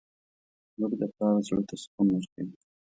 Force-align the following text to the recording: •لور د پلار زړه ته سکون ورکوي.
•لور 0.77 0.91
د 0.99 1.01
پلار 1.13 1.37
زړه 1.47 1.61
ته 1.69 1.75
سکون 1.81 2.07
ورکوي. 2.13 2.55